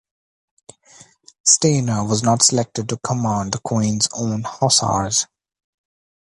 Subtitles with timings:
[1.45, 5.27] Stainer was not selected to command the Queen's Own Hussars.